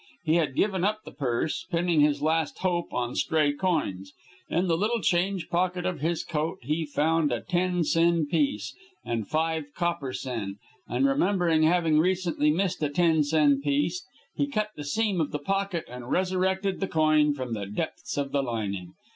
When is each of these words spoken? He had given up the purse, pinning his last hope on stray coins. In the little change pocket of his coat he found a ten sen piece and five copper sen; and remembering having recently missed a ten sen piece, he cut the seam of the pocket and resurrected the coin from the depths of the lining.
He 0.23 0.37
had 0.37 0.55
given 0.55 0.83
up 0.83 1.03
the 1.03 1.11
purse, 1.11 1.67
pinning 1.69 1.99
his 2.01 2.23
last 2.23 2.57
hope 2.57 2.91
on 2.91 3.13
stray 3.13 3.53
coins. 3.53 4.13
In 4.49 4.65
the 4.67 4.75
little 4.75 4.99
change 4.99 5.47
pocket 5.47 5.85
of 5.85 5.99
his 5.99 6.23
coat 6.23 6.57
he 6.63 6.87
found 6.87 7.31
a 7.31 7.39
ten 7.41 7.83
sen 7.83 8.25
piece 8.25 8.75
and 9.05 9.27
five 9.27 9.65
copper 9.75 10.11
sen; 10.11 10.55
and 10.87 11.05
remembering 11.05 11.61
having 11.61 11.99
recently 11.99 12.49
missed 12.49 12.81
a 12.81 12.89
ten 12.89 13.23
sen 13.23 13.61
piece, 13.61 14.03
he 14.35 14.47
cut 14.47 14.69
the 14.75 14.83
seam 14.85 15.21
of 15.21 15.29
the 15.29 15.37
pocket 15.37 15.85
and 15.87 16.09
resurrected 16.09 16.79
the 16.79 16.87
coin 16.87 17.31
from 17.35 17.53
the 17.53 17.67
depths 17.67 18.17
of 18.17 18.31
the 18.31 18.41
lining. 18.41 18.95